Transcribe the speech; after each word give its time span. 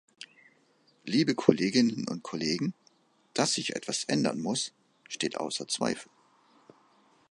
Liebe 1.05 1.35
Kolleginnen 1.35 2.07
und 2.07 2.23
Kollegen, 2.23 2.73
dass 3.35 3.53
sich 3.53 3.75
etwas 3.75 4.03
ändern 4.05 4.39
muss, 4.39 4.73
steht 5.07 5.37
außer 5.37 5.67
Zweifel. 5.67 6.09